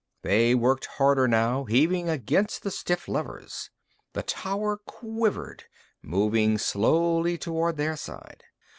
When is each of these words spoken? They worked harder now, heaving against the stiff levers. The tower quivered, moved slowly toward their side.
They 0.23 0.55
worked 0.55 0.87
harder 0.87 1.27
now, 1.27 1.65
heaving 1.65 2.09
against 2.09 2.63
the 2.63 2.71
stiff 2.71 3.07
levers. 3.07 3.69
The 4.13 4.23
tower 4.23 4.77
quivered, 4.77 5.65
moved 6.01 6.59
slowly 6.59 7.37
toward 7.37 7.77
their 7.77 7.95
side. 7.95 8.43